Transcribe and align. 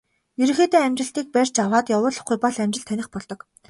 Ерөнхийдөө 0.41 0.79
амжилтыг 0.87 1.27
барьж 1.35 1.55
аваад 1.63 1.87
явуулахгүй 1.95 2.37
бол 2.41 2.57
амжилт 2.63 2.87
таных 2.89 3.07
болдог. 3.13 3.39